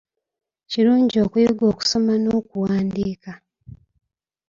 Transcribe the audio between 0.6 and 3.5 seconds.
Kirungi okuyiga okusoma n’okuwandiika.